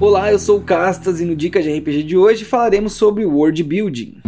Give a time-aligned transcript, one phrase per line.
[0.00, 3.64] Olá, eu sou o Castas e no Dica de RPG de hoje falaremos sobre World
[3.64, 4.22] Building.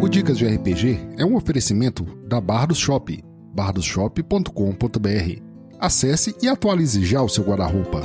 [0.00, 3.20] O Dicas de RPG é um oferecimento da Bardos Shop,
[3.52, 5.42] bardosshop.com.br.
[5.80, 8.02] Acesse e atualize já o seu guarda-roupa.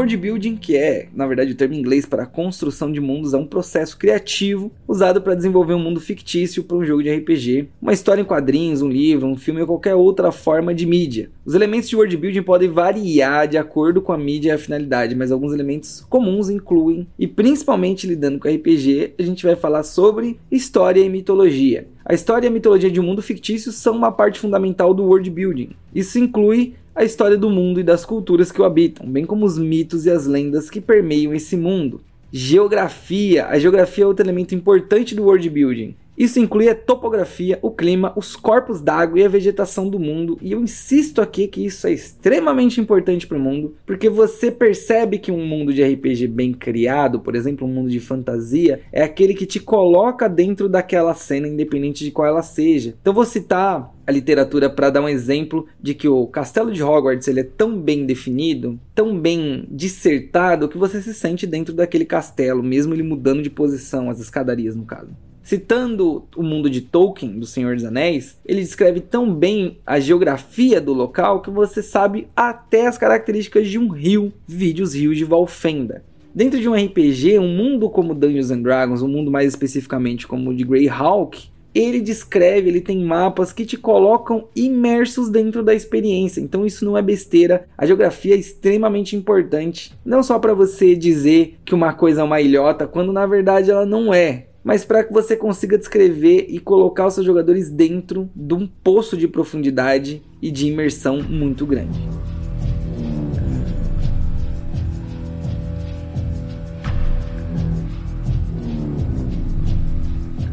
[0.00, 3.36] World building, que é, na verdade, o termo em inglês para construção de mundos, é
[3.36, 7.92] um processo criativo usado para desenvolver um mundo fictício para um jogo de RPG, uma
[7.92, 11.30] história em quadrinhos, um livro, um filme ou qualquer outra forma de mídia.
[11.44, 15.14] Os elementos de world building podem variar de acordo com a mídia e a finalidade,
[15.14, 20.40] mas alguns elementos comuns incluem, e principalmente lidando com RPG, a gente vai falar sobre
[20.50, 21.86] história e mitologia.
[22.02, 25.28] A história e a mitologia de um mundo fictício são uma parte fundamental do world
[25.30, 25.70] building.
[25.94, 29.58] Isso inclui a história do mundo e das culturas que o habitam, bem como os
[29.58, 32.00] mitos e as lendas que permeiam esse mundo.
[32.32, 33.46] Geografia.
[33.46, 35.96] A geografia é outro elemento importante do world building.
[36.20, 40.38] Isso inclui a topografia, o clima, os corpos d'água e a vegetação do mundo.
[40.42, 45.18] E eu insisto aqui que isso é extremamente importante para o mundo, porque você percebe
[45.18, 49.32] que um mundo de RPG bem criado, por exemplo, um mundo de fantasia, é aquele
[49.32, 52.94] que te coloca dentro daquela cena, independente de qual ela seja.
[53.00, 57.28] Então vou citar a literatura para dar um exemplo de que o castelo de Hogwarts
[57.28, 62.62] ele é tão bem definido, tão bem dissertado, que você se sente dentro daquele castelo,
[62.62, 65.16] mesmo ele mudando de posição, as escadarias no caso.
[65.42, 70.80] Citando o mundo de Tolkien, do Senhor dos Anéis, ele descreve tão bem a geografia
[70.80, 75.24] do local que você sabe até as características de um rio, vídeo os rios de
[75.24, 76.04] Valfenda.
[76.32, 80.50] Dentro de um RPG, um mundo como Dungeons and Dragons, um mundo mais especificamente como
[80.50, 86.40] o de Greyhawk, ele descreve, ele tem mapas que te colocam imersos dentro da experiência.
[86.40, 87.66] Então isso não é besteira.
[87.76, 92.40] A geografia é extremamente importante, não só para você dizer que uma coisa é uma
[92.40, 97.06] ilhota, quando na verdade ela não é mas para que você consiga descrever e colocar
[97.06, 101.98] os seus jogadores dentro de um poço de profundidade e de imersão muito grande.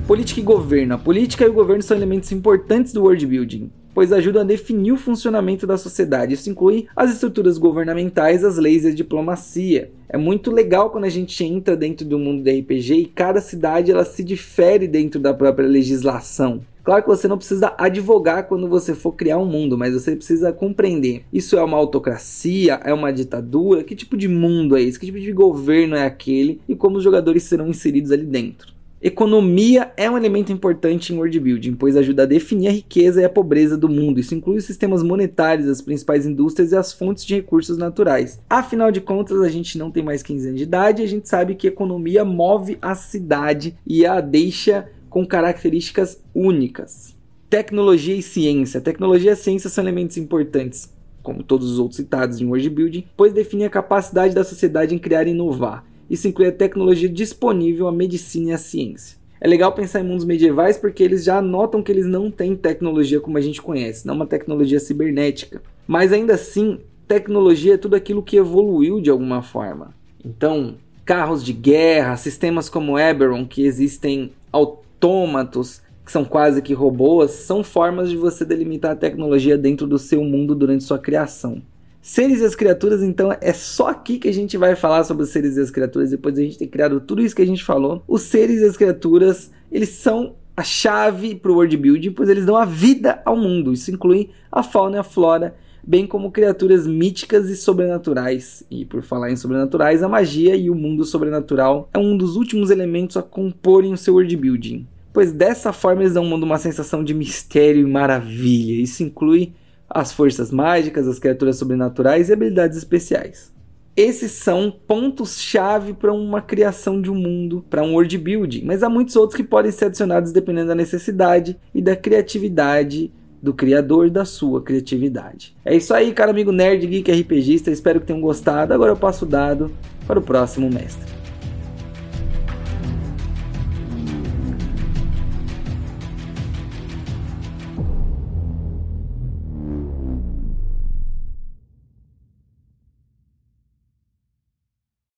[0.07, 0.93] Política e governo.
[0.95, 4.91] A política e o governo são elementos importantes do world building pois ajudam a definir
[4.91, 6.35] o funcionamento da sociedade.
[6.35, 9.89] Isso inclui as estruturas governamentais, as leis e a diplomacia.
[10.07, 13.89] É muito legal quando a gente entra dentro do mundo do RPG e cada cidade
[13.89, 16.61] ela se difere dentro da própria legislação.
[16.83, 20.53] Claro que você não precisa advogar quando você for criar um mundo, mas você precisa
[20.53, 21.23] compreender.
[21.33, 22.79] Isso é uma autocracia?
[22.83, 23.83] É uma ditadura?
[23.83, 24.99] Que tipo de mundo é esse?
[24.99, 26.61] Que tipo de governo é aquele?
[26.69, 28.76] E como os jogadores serão inseridos ali dentro?
[28.99, 33.25] Economia é um elemento importante em world building, pois ajuda a definir a riqueza e
[33.25, 34.19] a pobreza do mundo.
[34.19, 38.41] Isso inclui os sistemas monetários, as principais indústrias e as fontes de recursos naturais.
[38.49, 41.29] Afinal de contas, a gente não tem mais 15 anos de idade e a gente
[41.29, 47.15] sabe que economia move a cidade e a deixa com características únicas.
[47.51, 48.81] Tecnologia e ciência.
[48.81, 50.91] Tecnologia e ciência são elementos importantes,
[51.21, 54.99] como todos os outros citados em world building, pois definem a capacidade da sociedade em
[54.99, 55.85] criar e inovar.
[56.09, 59.17] Isso inclui a tecnologia disponível, a medicina e a ciência.
[59.39, 63.19] É legal pensar em mundos medievais porque eles já notam que eles não têm tecnologia
[63.19, 65.61] como a gente conhece, não uma tecnologia cibernética.
[65.85, 69.93] Mas ainda assim, tecnologia é tudo aquilo que evoluiu de alguma forma.
[70.25, 70.75] Então,
[71.05, 77.63] carros de guerra, sistemas como Eberron, que existem autômatos, que são quase que robôs, são
[77.63, 81.61] formas de você delimitar a tecnologia dentro do seu mundo durante sua criação.
[82.01, 85.29] Seres e as criaturas, então, é só aqui que a gente vai falar sobre os
[85.29, 87.63] seres e as criaturas, depois de a gente ter criado tudo isso que a gente
[87.63, 88.03] falou.
[88.07, 92.45] Os seres e as criaturas, eles são a chave para o world building, pois eles
[92.45, 93.73] dão a vida ao mundo.
[93.73, 95.55] Isso inclui a fauna e a flora,
[95.85, 98.63] bem como criaturas míticas e sobrenaturais.
[98.71, 102.71] E por falar em sobrenaturais, a magia e o mundo sobrenatural é um dos últimos
[102.71, 104.87] elementos a comporem o seu world building.
[105.13, 108.81] Pois dessa forma eles dão ao mundo uma sensação de mistério e maravilha.
[108.81, 109.53] Isso inclui
[109.89, 113.55] as forças mágicas, as criaturas sobrenaturais e habilidades especiais.
[113.95, 118.89] Esses são pontos-chave para uma criação de um mundo, para um world building, mas há
[118.89, 123.11] muitos outros que podem ser adicionados dependendo da necessidade e da criatividade
[123.41, 125.55] do criador da sua criatividade.
[125.65, 128.73] É isso aí, cara amigo nerd, geek, RPGista, espero que tenham gostado.
[128.73, 129.71] Agora eu passo o dado
[130.05, 131.26] para o próximo mestre.